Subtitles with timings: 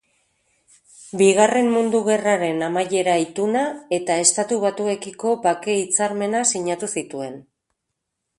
[1.19, 3.67] Bigarren Mundu Gerraren amaiera-ituna
[3.99, 7.39] eta Estatu Batuekiko bake-hitzarmena sinatu zituen.